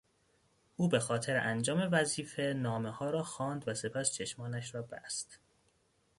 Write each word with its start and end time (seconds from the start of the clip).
او 0.77 0.89
به 0.89 0.99
خاطر 0.99 1.37
انجام 1.37 1.89
وظیفه 1.91 2.53
نامهها 2.57 3.09
را 3.09 3.23
خواند 3.23 3.63
و 3.67 3.73
سپس 3.73 4.11
چشمانش 4.11 4.75
را 4.75 4.81
بست. 4.81 5.39